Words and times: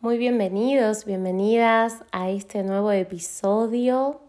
Muy 0.00 0.16
bienvenidos, 0.16 1.04
bienvenidas 1.04 2.04
a 2.12 2.30
este 2.30 2.62
nuevo 2.62 2.92
episodio 2.92 4.20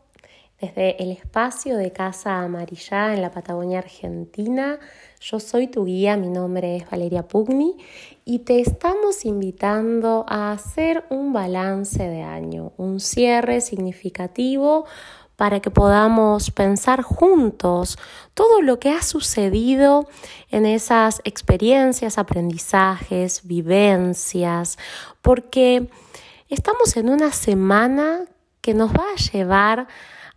desde 0.60 1.00
el 1.04 1.12
espacio 1.12 1.78
de 1.78 1.92
Casa 1.92 2.40
Amarilla 2.42 3.14
en 3.14 3.22
la 3.22 3.30
Patagonia 3.30 3.78
Argentina. 3.78 4.80
Yo 5.22 5.40
soy 5.40 5.68
tu 5.68 5.86
guía, 5.86 6.18
mi 6.18 6.30
nombre 6.30 6.76
es 6.76 6.90
Valeria 6.90 7.28
Pugni 7.28 7.78
y 8.26 8.40
te 8.40 8.62
estamos 8.62 9.26
invitando 9.26 10.26
a 10.28 10.54
hacer 10.54 11.06
un 11.12 11.34
balance 11.34 12.02
de 12.02 12.24
año, 12.24 12.74
un 12.78 13.00
cierre 13.00 13.62
significativo 13.62 14.88
para 15.40 15.62
que 15.62 15.72
podamos 15.72 16.52
pensar 16.52 17.02
juntos 17.02 17.98
todo 18.34 18.62
lo 18.62 18.78
que 18.78 18.90
ha 18.90 19.02
sucedido 19.02 20.06
en 20.50 20.66
esas 20.66 21.22
experiencias, 21.24 22.18
aprendizajes, 22.18 23.48
vivencias, 23.48 24.78
porque 25.22 25.90
estamos 26.50 26.98
en 26.98 27.08
una 27.08 27.32
semana 27.32 28.26
que 28.60 28.74
nos 28.74 28.92
va 28.92 29.06
a 29.14 29.32
llevar 29.32 29.88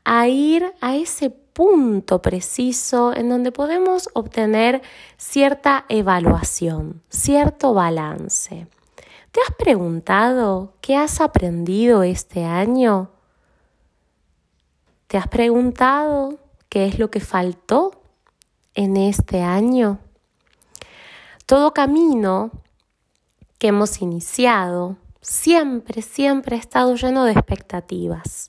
a 0.05 0.29
ir 0.29 0.73
a 0.81 0.95
ese 0.95 1.31
punto 1.31 2.23
preciso 2.23 3.13
en 3.13 3.29
donde 3.29 3.51
podemos 3.51 4.09
obtener 4.15 4.83
cierta 5.17 5.85
evaluación, 5.89 7.03
cierto 7.09 7.75
balance. 7.75 8.69
¿Te 9.33 9.41
has 9.41 9.53
preguntado 9.59 10.75
qué 10.81 10.95
has 10.95 11.21
aprendido 11.21 12.05
este 12.05 12.45
año? 12.45 13.12
¿Te 15.13 15.19
has 15.19 15.29
preguntado 15.29 16.39
qué 16.71 16.87
es 16.87 16.99
lo 16.99 17.11
que 17.11 17.21
faltó 17.21 18.01
en 18.73 18.97
este 18.97 19.43
año? 19.43 19.99
Todo 21.45 21.75
camino 21.75 22.51
que 23.59 23.67
hemos 23.67 24.01
iniciado 24.01 24.97
siempre, 25.21 26.01
siempre 26.01 26.57
ha 26.57 26.59
estado 26.59 26.95
lleno 26.95 27.25
de 27.25 27.33
expectativas, 27.33 28.49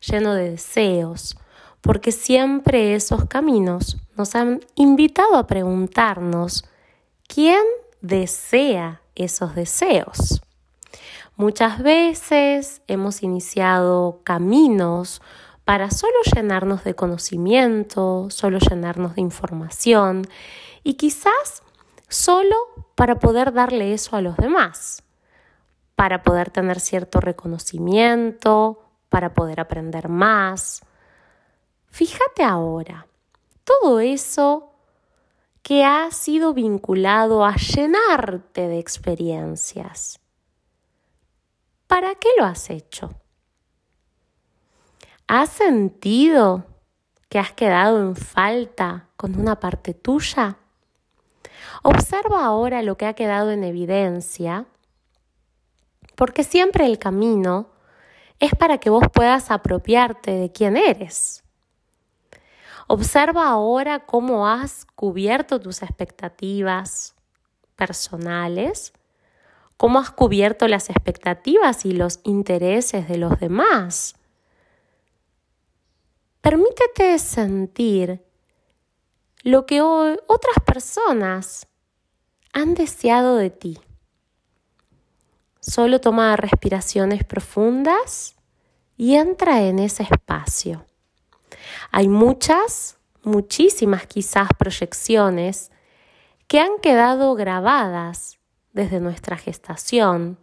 lleno 0.00 0.32
de 0.32 0.52
deseos, 0.52 1.36
porque 1.82 2.10
siempre 2.10 2.94
esos 2.94 3.26
caminos 3.26 3.98
nos 4.16 4.34
han 4.34 4.60
invitado 4.76 5.36
a 5.36 5.46
preguntarnos, 5.46 6.64
¿quién 7.26 7.60
desea 8.00 9.02
esos 9.14 9.54
deseos? 9.54 10.40
Muchas 11.36 11.82
veces 11.82 12.80
hemos 12.86 13.22
iniciado 13.22 14.22
caminos 14.24 15.20
para 15.68 15.90
solo 15.90 16.14
llenarnos 16.34 16.82
de 16.82 16.94
conocimiento, 16.94 18.28
solo 18.30 18.58
llenarnos 18.58 19.16
de 19.16 19.20
información 19.20 20.26
y 20.82 20.94
quizás 20.94 21.62
solo 22.08 22.56
para 22.94 23.18
poder 23.18 23.52
darle 23.52 23.92
eso 23.92 24.16
a 24.16 24.22
los 24.22 24.38
demás, 24.38 25.02
para 25.94 26.22
poder 26.22 26.48
tener 26.48 26.80
cierto 26.80 27.20
reconocimiento, 27.20 28.82
para 29.10 29.34
poder 29.34 29.60
aprender 29.60 30.08
más. 30.08 30.80
Fíjate 31.88 32.44
ahora, 32.44 33.06
todo 33.62 34.00
eso 34.00 34.72
que 35.60 35.84
ha 35.84 36.10
sido 36.12 36.54
vinculado 36.54 37.44
a 37.44 37.56
llenarte 37.56 38.68
de 38.68 38.78
experiencias. 38.78 40.18
¿Para 41.86 42.14
qué 42.14 42.30
lo 42.38 42.46
has 42.46 42.70
hecho? 42.70 43.10
¿Has 45.30 45.50
sentido 45.50 46.64
que 47.28 47.38
has 47.38 47.52
quedado 47.52 48.00
en 48.00 48.16
falta 48.16 49.10
con 49.18 49.38
una 49.38 49.60
parte 49.60 49.92
tuya? 49.92 50.56
Observa 51.82 52.46
ahora 52.46 52.80
lo 52.80 52.96
que 52.96 53.04
ha 53.04 53.12
quedado 53.12 53.50
en 53.50 53.62
evidencia, 53.62 54.64
porque 56.14 56.44
siempre 56.44 56.86
el 56.86 56.98
camino 56.98 57.68
es 58.40 58.54
para 58.54 58.78
que 58.78 58.88
vos 58.88 59.04
puedas 59.12 59.50
apropiarte 59.50 60.30
de 60.30 60.50
quién 60.50 60.78
eres. 60.78 61.44
Observa 62.86 63.48
ahora 63.48 64.06
cómo 64.06 64.48
has 64.48 64.86
cubierto 64.94 65.60
tus 65.60 65.82
expectativas 65.82 67.14
personales, 67.76 68.94
cómo 69.76 69.98
has 69.98 70.10
cubierto 70.10 70.68
las 70.68 70.88
expectativas 70.88 71.84
y 71.84 71.92
los 71.92 72.20
intereses 72.24 73.08
de 73.08 73.18
los 73.18 73.38
demás 73.38 74.17
Permítete 76.48 77.18
sentir 77.18 78.24
lo 79.42 79.66
que 79.66 79.82
otras 79.82 80.56
personas 80.64 81.68
han 82.54 82.72
deseado 82.72 83.36
de 83.36 83.50
ti. 83.50 83.78
Solo 85.60 86.00
toma 86.00 86.34
respiraciones 86.36 87.22
profundas 87.22 88.34
y 88.96 89.16
entra 89.16 89.60
en 89.60 89.78
ese 89.78 90.04
espacio. 90.04 90.86
Hay 91.90 92.08
muchas, 92.08 92.96
muchísimas 93.24 94.06
quizás 94.06 94.48
proyecciones 94.58 95.70
que 96.46 96.60
han 96.60 96.78
quedado 96.80 97.34
grabadas 97.34 98.38
desde 98.72 99.00
nuestra 99.00 99.36
gestación 99.36 100.38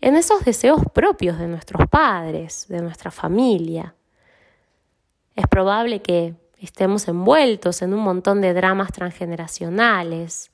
en 0.00 0.16
esos 0.16 0.42
deseos 0.46 0.80
propios 0.94 1.38
de 1.38 1.48
nuestros 1.48 1.86
padres, 1.90 2.64
de 2.70 2.80
nuestra 2.80 3.10
familia. 3.10 3.94
Es 5.38 5.46
probable 5.46 6.02
que 6.02 6.34
estemos 6.58 7.06
envueltos 7.06 7.80
en 7.82 7.94
un 7.94 8.00
montón 8.00 8.40
de 8.40 8.54
dramas 8.54 8.90
transgeneracionales 8.90 10.50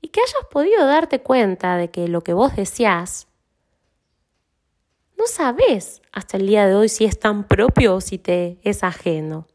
y 0.00 0.06
que 0.06 0.20
hayas 0.20 0.46
podido 0.52 0.86
darte 0.86 1.20
cuenta 1.20 1.76
de 1.76 1.90
que 1.90 2.06
lo 2.06 2.20
que 2.20 2.32
vos 2.32 2.54
deseás 2.54 3.26
no 5.16 5.26
sabes 5.26 6.00
hasta 6.12 6.36
el 6.36 6.46
día 6.46 6.68
de 6.68 6.76
hoy 6.76 6.88
si 6.88 7.06
es 7.06 7.18
tan 7.18 7.42
propio 7.42 7.96
o 7.96 8.00
si 8.00 8.18
te 8.18 8.60
es 8.62 8.84
ajeno. 8.84 9.48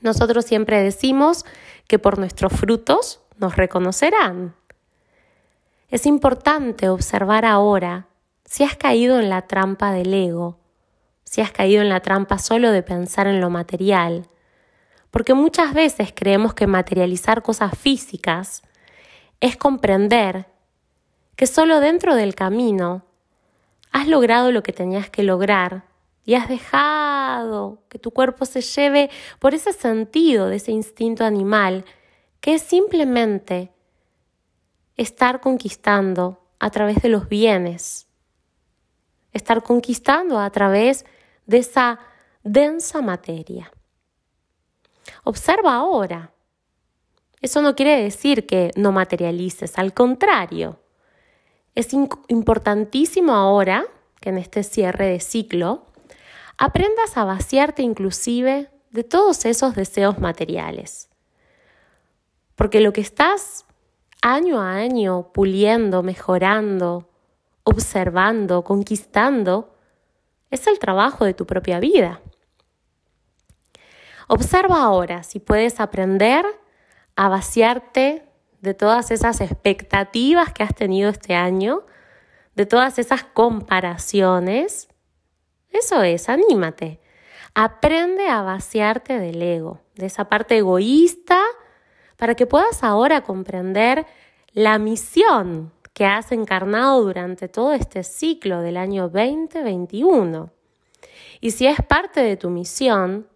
Nosotros 0.00 0.44
siempre 0.44 0.82
decimos 0.82 1.44
que 1.86 2.00
por 2.00 2.18
nuestros 2.18 2.52
frutos 2.52 3.20
nos 3.38 3.54
reconocerán. 3.54 4.56
Es 5.88 6.04
importante 6.04 6.88
observar 6.88 7.44
ahora 7.44 8.08
si 8.44 8.64
has 8.64 8.74
caído 8.76 9.20
en 9.20 9.30
la 9.30 9.42
trampa 9.42 9.92
del 9.92 10.12
ego 10.12 10.65
si 11.36 11.42
has 11.42 11.52
caído 11.52 11.82
en 11.82 11.90
la 11.90 12.00
trampa 12.00 12.38
solo 12.38 12.70
de 12.70 12.82
pensar 12.82 13.26
en 13.26 13.42
lo 13.42 13.50
material, 13.50 14.26
porque 15.10 15.34
muchas 15.34 15.74
veces 15.74 16.14
creemos 16.16 16.54
que 16.54 16.66
materializar 16.66 17.42
cosas 17.42 17.76
físicas 17.78 18.62
es 19.40 19.58
comprender 19.58 20.46
que 21.36 21.46
solo 21.46 21.80
dentro 21.80 22.14
del 22.14 22.34
camino 22.34 23.04
has 23.92 24.08
logrado 24.08 24.50
lo 24.50 24.62
que 24.62 24.72
tenías 24.72 25.10
que 25.10 25.24
lograr 25.24 25.84
y 26.24 26.36
has 26.36 26.48
dejado 26.48 27.82
que 27.90 27.98
tu 27.98 28.12
cuerpo 28.12 28.46
se 28.46 28.62
lleve 28.62 29.10
por 29.38 29.52
ese 29.52 29.74
sentido 29.74 30.48
de 30.48 30.56
ese 30.56 30.72
instinto 30.72 31.22
animal 31.22 31.84
que 32.40 32.54
es 32.54 32.62
simplemente 32.62 33.74
estar 34.96 35.42
conquistando 35.42 36.40
a 36.58 36.70
través 36.70 37.02
de 37.02 37.10
los 37.10 37.28
bienes, 37.28 38.06
estar 39.34 39.62
conquistando 39.62 40.38
a 40.38 40.48
través 40.48 41.04
de 41.46 41.58
esa 41.58 41.98
densa 42.42 43.02
materia. 43.02 43.72
Observa 45.24 45.74
ahora. 45.74 46.32
Eso 47.40 47.62
no 47.62 47.74
quiere 47.74 48.02
decir 48.02 48.46
que 48.46 48.70
no 48.76 48.92
materialices, 48.92 49.78
al 49.78 49.94
contrario. 49.94 50.80
Es 51.74 51.92
importantísimo 51.92 53.32
ahora 53.32 53.86
que 54.20 54.30
en 54.30 54.38
este 54.38 54.62
cierre 54.62 55.06
de 55.08 55.20
ciclo 55.20 55.86
aprendas 56.58 57.16
a 57.16 57.24
vaciarte 57.24 57.82
inclusive 57.82 58.70
de 58.90 59.04
todos 59.04 59.44
esos 59.44 59.74
deseos 59.74 60.18
materiales. 60.18 61.10
Porque 62.54 62.80
lo 62.80 62.92
que 62.92 63.02
estás 63.02 63.66
año 64.22 64.60
a 64.60 64.72
año 64.72 65.32
puliendo, 65.34 66.02
mejorando, 66.02 67.10
observando, 67.62 68.64
conquistando, 68.64 69.75
es 70.56 70.66
el 70.66 70.78
trabajo 70.78 71.24
de 71.24 71.34
tu 71.34 71.46
propia 71.46 71.80
vida. 71.80 72.20
Observa 74.28 74.82
ahora 74.82 75.22
si 75.22 75.38
puedes 75.38 75.78
aprender 75.78 76.44
a 77.14 77.28
vaciarte 77.28 78.24
de 78.60 78.74
todas 78.74 79.10
esas 79.10 79.40
expectativas 79.40 80.52
que 80.52 80.64
has 80.64 80.74
tenido 80.74 81.08
este 81.08 81.34
año, 81.34 81.84
de 82.56 82.66
todas 82.66 82.98
esas 82.98 83.22
comparaciones. 83.22 84.88
Eso 85.70 86.02
es, 86.02 86.28
anímate. 86.28 87.00
Aprende 87.54 88.28
a 88.28 88.42
vaciarte 88.42 89.18
del 89.18 89.40
ego, 89.40 89.80
de 89.94 90.06
esa 90.06 90.28
parte 90.28 90.58
egoísta, 90.58 91.40
para 92.16 92.34
que 92.34 92.46
puedas 92.46 92.82
ahora 92.82 93.22
comprender 93.22 94.06
la 94.52 94.78
misión 94.78 95.72
que 95.96 96.04
has 96.04 96.30
encarnado 96.30 97.02
durante 97.02 97.48
todo 97.48 97.72
este 97.72 98.04
ciclo 98.04 98.60
del 98.60 98.76
año 98.76 99.08
2021. 99.08 100.50
Y 101.40 101.52
si 101.52 101.66
es 101.66 101.80
parte 101.80 102.20
de 102.20 102.36
tu 102.36 102.50
misión, 102.50 103.26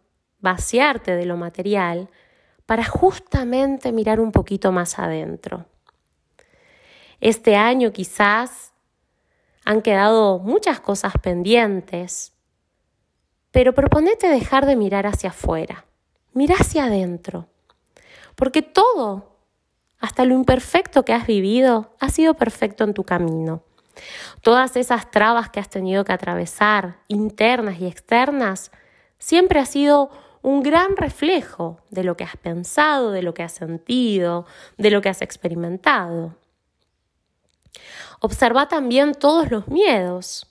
vaciarte 0.40 1.16
de 1.16 1.24
lo 1.24 1.38
material 1.38 2.10
para 2.66 2.84
justamente 2.84 3.92
mirar 3.92 4.20
un 4.20 4.30
poquito 4.30 4.72
más 4.72 4.98
adentro. 4.98 5.64
Este 7.18 7.56
año 7.56 7.92
quizás 7.92 8.74
han 9.64 9.80
quedado 9.80 10.38
muchas 10.38 10.80
cosas 10.80 11.14
pendientes, 11.22 12.34
pero 13.52 13.72
proponete 13.72 14.28
dejar 14.28 14.66
de 14.66 14.76
mirar 14.76 15.06
hacia 15.06 15.30
afuera, 15.30 15.86
mira 16.34 16.56
hacia 16.56 16.84
adentro, 16.84 17.48
porque 18.34 18.60
todo, 18.60 19.29
hasta 20.00 20.24
lo 20.24 20.34
imperfecto 20.34 21.04
que 21.04 21.12
has 21.12 21.26
vivido, 21.26 21.94
ha 22.00 22.08
sido 22.08 22.34
perfecto 22.34 22.84
en 22.84 22.94
tu 22.94 23.04
camino. 23.04 23.62
Todas 24.40 24.76
esas 24.76 25.10
trabas 25.10 25.50
que 25.50 25.60
has 25.60 25.68
tenido 25.68 26.04
que 26.04 26.12
atravesar, 26.12 26.98
internas 27.08 27.80
y 27.80 27.86
externas, 27.86 28.72
siempre 29.18 29.60
ha 29.60 29.66
sido 29.66 30.10
un 30.42 30.62
gran 30.62 30.96
reflejo 30.96 31.80
de 31.90 32.02
lo 32.02 32.16
que 32.16 32.24
has 32.24 32.36
pensado, 32.36 33.12
de 33.12 33.22
lo 33.22 33.34
que 33.34 33.42
has 33.42 33.52
sentido, 33.52 34.46
de 34.78 34.90
lo 34.90 35.02
que 35.02 35.10
has 35.10 35.20
experimentado. 35.20 36.34
Observa 38.20 38.68
también 38.68 39.14
todos 39.14 39.50
los 39.50 39.68
miedos 39.68 40.46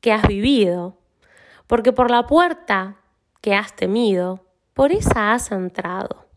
que 0.00 0.12
has 0.12 0.26
vivido, 0.28 0.98
porque 1.66 1.92
por 1.92 2.10
la 2.10 2.26
puerta 2.26 2.96
que 3.40 3.54
has 3.54 3.74
temido, 3.74 4.44
por 4.74 4.92
esa 4.92 5.32
has 5.32 5.50
entrado. 5.50 6.27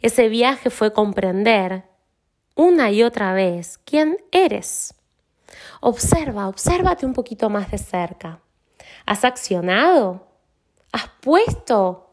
Ese 0.00 0.28
viaje 0.28 0.70
fue 0.70 0.92
comprender 0.92 1.84
una 2.54 2.90
y 2.90 3.02
otra 3.02 3.32
vez 3.34 3.78
quién 3.78 4.16
eres. 4.32 4.94
Observa, 5.80 6.48
obsérvate 6.48 7.04
un 7.04 7.12
poquito 7.12 7.50
más 7.50 7.70
de 7.70 7.78
cerca. 7.78 8.40
¿Has 9.06 9.24
accionado? 9.24 10.26
¿Has 10.92 11.08
puesto 11.20 12.10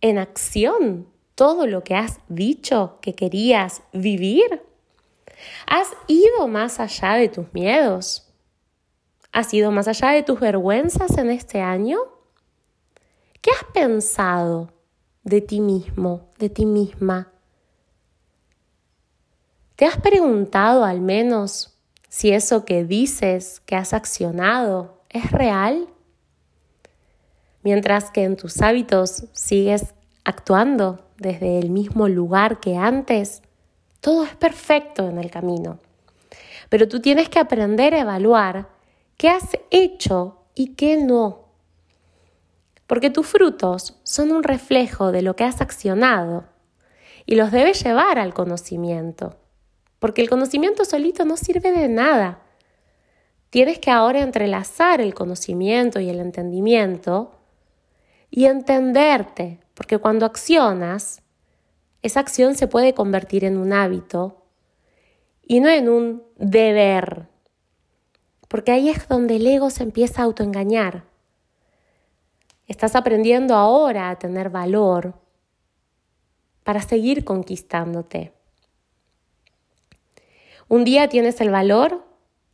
en 0.00 0.18
acción 0.18 1.08
todo 1.34 1.66
lo 1.66 1.82
que 1.82 1.94
has 1.94 2.20
dicho 2.28 2.98
que 3.00 3.14
querías 3.14 3.82
vivir? 3.92 4.62
¿Has 5.66 5.88
ido 6.06 6.48
más 6.48 6.80
allá 6.80 7.14
de 7.14 7.28
tus 7.28 7.52
miedos? 7.52 8.32
¿Has 9.32 9.52
ido 9.54 9.70
más 9.70 9.88
allá 9.88 10.10
de 10.10 10.22
tus 10.22 10.40
vergüenzas 10.40 11.18
en 11.18 11.30
este 11.30 11.60
año? 11.60 11.98
¿Qué 13.40 13.50
has 13.50 13.64
pensado 13.72 14.72
de 15.24 15.40
ti 15.40 15.60
mismo, 15.60 16.28
de 16.38 16.48
ti 16.48 16.66
misma? 16.66 17.32
¿Te 19.76 19.84
has 19.84 19.96
preguntado 19.98 20.84
al 20.84 21.00
menos 21.00 21.78
si 22.08 22.32
eso 22.32 22.64
que 22.64 22.84
dices 22.84 23.60
que 23.60 23.76
has 23.76 23.92
accionado 23.92 25.02
es 25.08 25.30
real? 25.30 25.88
Mientras 27.62 28.10
que 28.10 28.24
en 28.24 28.36
tus 28.36 28.60
hábitos 28.60 29.24
sigues 29.32 29.94
actuando 30.24 31.06
desde 31.18 31.58
el 31.58 31.70
mismo 31.70 32.08
lugar 32.08 32.60
que 32.60 32.76
antes, 32.76 33.42
todo 34.00 34.24
es 34.24 34.34
perfecto 34.34 35.08
en 35.08 35.18
el 35.18 35.30
camino. 35.30 35.78
Pero 36.68 36.88
tú 36.88 37.00
tienes 37.00 37.28
que 37.28 37.38
aprender 37.38 37.94
a 37.94 38.00
evaluar 38.00 38.68
qué 39.16 39.28
has 39.28 39.56
hecho 39.70 40.42
y 40.54 40.74
qué 40.74 40.96
no. 40.96 41.47
Porque 42.88 43.10
tus 43.10 43.28
frutos 43.28 44.00
son 44.02 44.32
un 44.32 44.42
reflejo 44.42 45.12
de 45.12 45.22
lo 45.22 45.36
que 45.36 45.44
has 45.44 45.60
accionado 45.60 46.46
y 47.26 47.36
los 47.36 47.52
debes 47.52 47.84
llevar 47.84 48.18
al 48.18 48.34
conocimiento. 48.34 49.36
Porque 50.00 50.22
el 50.22 50.30
conocimiento 50.30 50.84
solito 50.84 51.24
no 51.24 51.36
sirve 51.36 51.70
de 51.70 51.88
nada. 51.88 52.40
Tienes 53.50 53.78
que 53.78 53.90
ahora 53.90 54.22
entrelazar 54.22 55.00
el 55.00 55.14
conocimiento 55.14 56.00
y 56.00 56.08
el 56.08 56.18
entendimiento 56.18 57.38
y 58.30 58.46
entenderte, 58.46 59.60
porque 59.74 59.98
cuando 59.98 60.26
accionas, 60.26 61.22
esa 62.02 62.20
acción 62.20 62.54
se 62.54 62.68
puede 62.68 62.94
convertir 62.94 63.44
en 63.44 63.58
un 63.58 63.72
hábito 63.72 64.46
y 65.42 65.60
no 65.60 65.68
en 65.68 65.88
un 65.88 66.22
deber, 66.36 67.28
porque 68.48 68.72
ahí 68.72 68.88
es 68.88 69.08
donde 69.08 69.36
el 69.36 69.46
ego 69.46 69.68
se 69.68 69.82
empieza 69.82 70.22
a 70.22 70.24
autoengañar. 70.24 71.07
Estás 72.68 72.94
aprendiendo 72.94 73.54
ahora 73.54 74.10
a 74.10 74.18
tener 74.18 74.50
valor 74.50 75.14
para 76.64 76.82
seguir 76.82 77.24
conquistándote. 77.24 78.34
Un 80.68 80.84
día 80.84 81.08
tienes 81.08 81.40
el 81.40 81.50
valor 81.50 82.04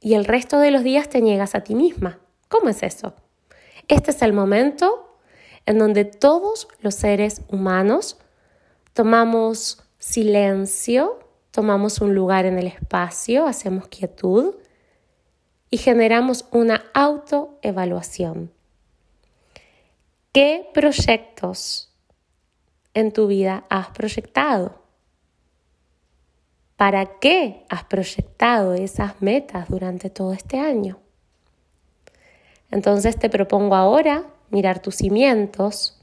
y 0.00 0.14
el 0.14 0.24
resto 0.24 0.60
de 0.60 0.70
los 0.70 0.84
días 0.84 1.08
te 1.08 1.20
niegas 1.20 1.56
a 1.56 1.64
ti 1.64 1.74
misma. 1.74 2.20
¿Cómo 2.48 2.68
es 2.68 2.84
eso? 2.84 3.14
Este 3.88 4.12
es 4.12 4.22
el 4.22 4.32
momento 4.32 5.18
en 5.66 5.78
donde 5.78 6.04
todos 6.04 6.68
los 6.80 6.94
seres 6.94 7.42
humanos 7.48 8.16
tomamos 8.92 9.82
silencio, 9.98 11.18
tomamos 11.50 12.00
un 12.00 12.14
lugar 12.14 12.46
en 12.46 12.56
el 12.60 12.68
espacio, 12.68 13.46
hacemos 13.46 13.88
quietud 13.88 14.54
y 15.70 15.78
generamos 15.78 16.46
una 16.52 16.84
autoevaluación. 16.94 18.52
¿Qué 20.34 20.68
proyectos 20.74 21.94
en 22.92 23.12
tu 23.12 23.28
vida 23.28 23.66
has 23.70 23.90
proyectado? 23.90 24.82
¿Para 26.74 27.20
qué 27.20 27.64
has 27.68 27.84
proyectado 27.84 28.74
esas 28.74 29.22
metas 29.22 29.68
durante 29.68 30.10
todo 30.10 30.32
este 30.32 30.58
año? 30.58 30.98
Entonces 32.72 33.16
te 33.16 33.30
propongo 33.30 33.76
ahora 33.76 34.26
mirar 34.50 34.82
tus 34.82 34.96
cimientos 34.96 36.02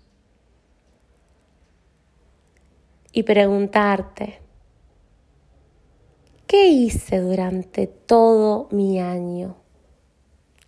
y 3.11 3.23
preguntarte, 3.23 4.39
¿qué 6.47 6.67
hice 6.67 7.19
durante 7.19 7.85
todo 7.85 8.69
mi 8.71 8.97
año? 8.97 9.57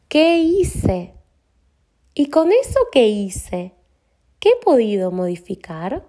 ¿Qué 0.09 0.39
hice? 0.39 1.13
Y 2.13 2.29
con 2.29 2.51
eso 2.51 2.79
que 2.91 3.07
hice, 3.07 3.73
¿qué 4.39 4.49
he 4.49 4.63
podido 4.63 5.11
modificar? 5.11 6.05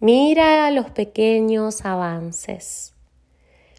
Mira 0.00 0.70
los 0.70 0.90
pequeños 0.90 1.84
avances. 1.84 2.94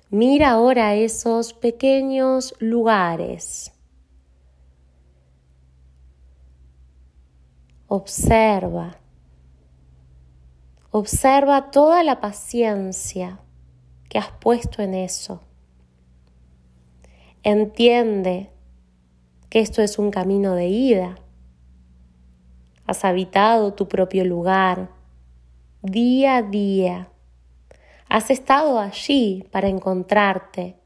Mira 0.10 0.52
ahora 0.52 0.96
esos 0.96 1.54
pequeños 1.54 2.54
lugares. 2.60 3.72
Observa 7.88 9.00
Observa 10.96 11.72
toda 11.72 12.04
la 12.04 12.22
paciencia 12.22 13.40
que 14.10 14.20
has 14.20 14.30
puesto 14.30 14.84
en 14.84 14.94
eso. 14.94 15.42
Entiende 17.42 18.53
que 19.54 19.60
esto 19.60 19.84
es 19.84 20.00
un 20.00 20.10
camino 20.10 20.56
de 20.56 20.66
ida. 20.66 21.14
Has 22.88 23.06
habitado 23.06 23.76
tu 23.76 23.88
propio 23.88 24.26
lugar 24.26 24.90
día 25.84 26.38
a 26.38 26.42
día. 26.42 27.12
Has 28.10 28.32
estado 28.32 28.80
allí 28.80 29.48
para 29.52 29.68
encontrarte. 29.68 30.80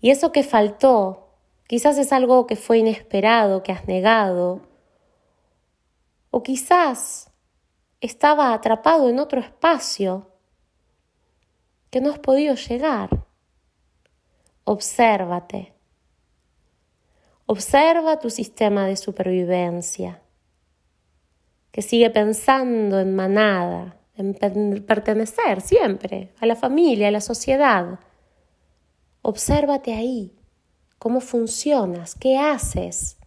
Y 0.00 0.08
eso 0.08 0.32
que 0.32 0.42
faltó, 0.42 1.36
quizás 1.66 1.98
es 1.98 2.14
algo 2.14 2.46
que 2.46 2.56
fue 2.56 2.78
inesperado, 2.78 3.62
que 3.62 3.72
has 3.72 3.86
negado. 3.86 4.62
O 6.30 6.42
quizás 6.42 7.30
estaba 8.00 8.54
atrapado 8.54 9.10
en 9.10 9.18
otro 9.18 9.38
espacio 9.38 10.30
que 11.90 12.00
no 12.00 12.08
has 12.08 12.20
podido 12.20 12.54
llegar. 12.54 13.26
Obsérvate. 14.64 15.73
Observa 17.46 18.18
tu 18.18 18.30
sistema 18.30 18.86
de 18.86 18.96
supervivencia, 18.96 20.22
que 21.70 21.82
sigue 21.82 22.10
pensando 22.10 23.00
en 23.00 23.14
manada, 23.14 23.96
en 24.16 24.34
pertenecer 24.84 25.60
siempre 25.60 26.32
a 26.40 26.46
la 26.46 26.56
familia, 26.56 27.08
a 27.08 27.10
la 27.10 27.20
sociedad. 27.20 27.98
Obsérvate 29.22 29.94
ahí, 29.94 30.32
cómo 30.98 31.20
funcionas, 31.20 32.14
qué 32.14 32.38
haces. 32.38 33.18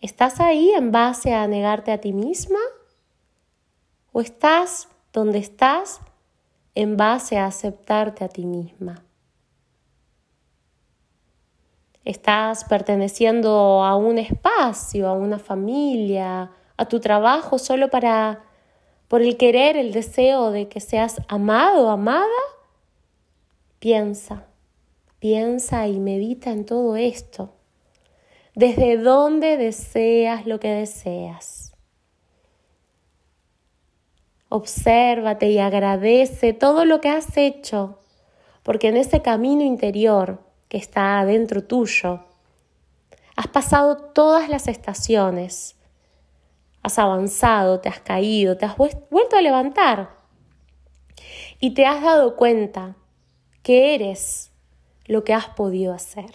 ¿Estás 0.00 0.40
ahí 0.40 0.70
en 0.70 0.90
base 0.90 1.32
a 1.32 1.46
negarte 1.46 1.92
a 1.92 1.98
ti 1.98 2.12
misma 2.12 2.58
¿O 4.12 4.20
estás 4.20 4.88
donde 5.14 5.38
estás 5.38 6.00
en 6.74 6.98
base 6.98 7.38
a 7.38 7.46
aceptarte 7.46 8.24
a 8.24 8.28
ti 8.28 8.44
misma? 8.44 9.02
¿Estás 12.04 12.64
perteneciendo 12.64 13.84
a 13.84 13.94
un 13.96 14.18
espacio, 14.18 15.08
a 15.08 15.12
una 15.12 15.38
familia, 15.38 16.50
a 16.76 16.88
tu 16.88 16.98
trabajo 16.98 17.58
solo 17.58 17.90
para 17.90 18.42
por 19.06 19.22
el 19.22 19.36
querer, 19.36 19.76
el 19.76 19.92
deseo 19.92 20.50
de 20.50 20.68
que 20.68 20.80
seas 20.80 21.20
amado, 21.28 21.90
amada? 21.90 22.26
Piensa, 23.78 24.46
piensa 25.18 25.86
y 25.86 26.00
medita 26.00 26.50
en 26.50 26.64
todo 26.64 26.96
esto. 26.96 27.52
¿Desde 28.54 28.96
dónde 28.96 29.56
deseas 29.56 30.46
lo 30.46 30.58
que 30.58 30.68
deseas? 30.68 31.74
Obsérvate 34.48 35.50
y 35.50 35.58
agradece 35.58 36.52
todo 36.52 36.84
lo 36.84 37.00
que 37.00 37.10
has 37.10 37.36
hecho, 37.36 38.00
porque 38.62 38.88
en 38.88 38.96
ese 38.96 39.22
camino 39.22 39.62
interior 39.62 40.51
que 40.72 40.78
está 40.78 41.20
adentro 41.20 41.62
tuyo, 41.62 42.24
has 43.36 43.46
pasado 43.48 43.98
todas 44.14 44.48
las 44.48 44.68
estaciones, 44.68 45.76
has 46.82 46.98
avanzado, 46.98 47.80
te 47.80 47.90
has 47.90 48.00
caído, 48.00 48.56
te 48.56 48.64
has 48.64 48.78
vuelto 48.78 49.36
a 49.36 49.42
levantar. 49.42 50.16
Y 51.60 51.74
te 51.74 51.84
has 51.84 52.00
dado 52.02 52.36
cuenta 52.36 52.96
que 53.62 53.94
eres 53.94 54.50
lo 55.04 55.24
que 55.24 55.34
has 55.34 55.46
podido 55.48 55.92
hacer. 55.92 56.30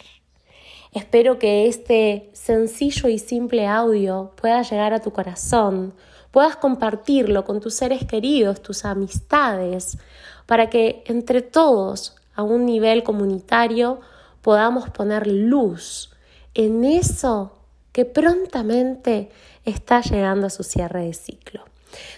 Espero 0.92 1.40
que 1.40 1.66
este 1.66 2.30
sencillo 2.34 3.10
y 3.10 3.18
simple 3.18 3.66
audio 3.66 4.34
pueda 4.40 4.62
llegar 4.62 4.94
a 4.94 5.02
tu 5.02 5.12
corazón, 5.12 5.96
puedas 6.30 6.58
compartirlo 6.58 7.44
con 7.44 7.60
tus 7.60 7.74
seres 7.74 8.06
queridos, 8.06 8.62
tus 8.62 8.86
amistades, 8.86 9.98
para 10.46 10.70
que 10.70 11.02
entre 11.08 11.42
todos, 11.42 12.16
a 12.36 12.44
un 12.44 12.68
nivel 12.68 13.02
comunitario, 13.02 14.00
podamos 14.48 14.90
poner 14.90 15.28
luz 15.28 16.10
en 16.54 16.86
eso 16.86 17.52
que 17.92 18.06
prontamente 18.06 19.30
está 19.66 20.00
llegando 20.00 20.48
a 20.48 20.50
su 20.50 20.64
cierre 20.64 21.04
de 21.04 21.14
ciclo. 21.14 21.66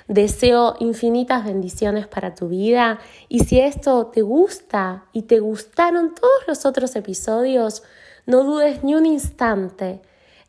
Deseo 0.08 0.76
infinitas 0.80 1.44
bendiciones 1.44 2.06
para 2.06 2.36
tu 2.36 2.48
vida 2.48 3.00
y 3.30 3.40
si 3.46 3.60
esto 3.60 4.12
te 4.14 4.22
gusta 4.22 5.06
y 5.12 5.24
te 5.24 5.40
gustaron 5.40 6.14
todos 6.14 6.44
los 6.48 6.68
otros 6.68 6.96
episodios, 6.96 7.82
no 8.28 8.44
dudes 8.44 8.84
ni 8.84 8.94
un 8.94 9.08
instante 9.08 10.00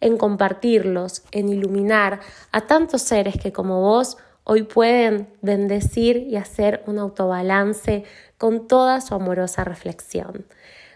en 0.03 0.19
compartirlos, 0.19 1.23
en 1.33 1.49
iluminar 1.49 2.21
a 2.53 2.67
tantos 2.67 3.01
seres 3.01 3.37
que 3.43 3.53
como 3.53 3.81
vos 3.81 4.19
hoy 4.45 4.65
pueden 4.65 5.31
bendecir 5.41 6.19
y 6.19 6.37
hacer 6.37 6.85
un 6.87 6.99
autobalance 6.99 8.05
con 8.37 8.69
toda 8.69 9.01
su 9.01 9.15
amorosa 9.15 9.65
reflexión. 9.65 10.45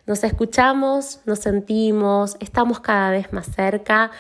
Nos 0.06 0.22
escuchamos, 0.24 1.20
nos 1.24 1.38
sentimos, 1.38 2.36
estamos 2.40 2.80
cada 2.80 3.10
vez 3.10 3.32
más 3.32 3.46
cerca, 3.46 4.10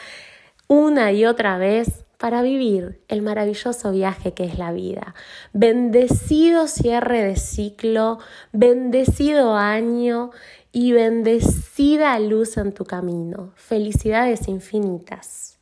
una 0.66 1.12
y 1.12 1.26
otra 1.26 1.58
vez 1.58 2.04
para 2.18 2.40
vivir 2.40 3.02
el 3.08 3.20
maravilloso 3.20 3.92
viaje 3.92 4.32
que 4.32 4.44
es 4.44 4.58
la 4.58 4.72
vida. 4.72 5.14
Bendecido 5.52 6.68
cierre 6.68 7.22
de 7.22 7.36
ciclo, 7.36 8.18
bendecido 8.52 9.56
año 9.56 10.30
y 10.72 10.92
bendecida 10.92 12.18
luz 12.18 12.56
en 12.56 12.72
tu 12.72 12.84
camino. 12.84 13.52
Felicidades 13.56 14.48
infinitas. 14.48 15.53